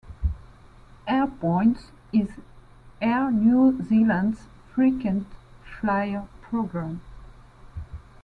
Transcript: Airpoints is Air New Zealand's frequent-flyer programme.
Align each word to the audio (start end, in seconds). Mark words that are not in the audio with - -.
Airpoints 1.07 1.91
is 2.11 2.29
Air 3.03 3.29
New 3.29 3.83
Zealand's 3.83 4.47
frequent-flyer 4.73 6.27
programme. 6.41 7.01